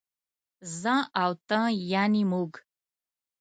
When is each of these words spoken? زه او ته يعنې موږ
زه 0.81 0.95
او 1.23 1.31
ته 1.47 1.59
يعنې 1.93 2.23
موږ 2.31 2.51